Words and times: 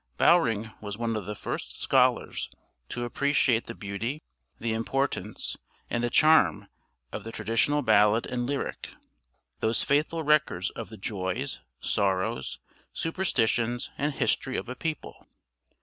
Bowring 0.17 0.71
was 0.81 0.97
one 0.97 1.15
of 1.15 1.27
the 1.27 1.35
first 1.35 1.79
scholars 1.79 2.49
to 2.89 3.05
appreciate 3.05 3.67
the 3.67 3.75
beauty, 3.75 4.23
the 4.59 4.73
importance, 4.73 5.57
and 5.91 6.03
the 6.03 6.09
charm 6.09 6.67
of 7.11 7.23
the 7.23 7.31
traditional 7.31 7.83
ballad 7.83 8.25
and 8.25 8.47
lyric; 8.47 8.89
those 9.59 9.83
faithful 9.83 10.23
records 10.23 10.71
of 10.71 10.89
the 10.89 10.97
joys, 10.97 11.61
sorrows, 11.81 12.57
superstitions, 12.91 13.91
and 13.95 14.15
history 14.15 14.57
of 14.57 14.67
a 14.67 14.75
people. 14.75 15.27